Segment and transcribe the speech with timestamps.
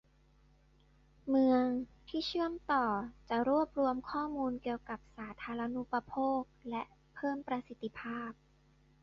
[1.29, 1.65] เมือง
[2.07, 2.85] ที่เชื่อมต่อ
[3.29, 6.83] จะรวบรวมข้อมูลเกี่ยวกับสาธารณูปโภคและ
[7.15, 8.29] เพิ่มประสิทธิภาพ